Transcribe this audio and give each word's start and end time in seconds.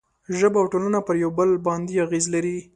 ژبه 0.37 0.57
او 0.61 0.67
ټولنه 0.71 0.99
پر 1.07 1.15
یو 1.23 1.31
بل 1.37 1.49
باندې 1.67 2.01
اغېز 2.05 2.25
لري. 2.33 2.57